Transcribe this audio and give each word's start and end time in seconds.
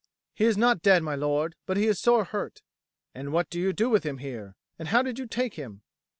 "He 0.33 0.45
is 0.45 0.57
not 0.57 0.81
dead, 0.81 1.03
my 1.03 1.13
lord, 1.13 1.53
but 1.67 1.77
he 1.77 1.85
is 1.85 1.99
sore 1.99 2.23
hurt." 2.23 2.63
"And 3.13 3.31
what 3.31 3.51
do 3.51 3.59
you 3.59 3.71
here 3.77 3.87
with 3.87 4.03
him? 4.03 4.17
And 4.79 4.87
how 4.87 5.03
did 5.03 5.19
you 5.19 5.27
take 5.27 5.53
him?" 5.53 5.83